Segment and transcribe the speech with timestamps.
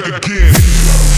[0.00, 1.13] back again.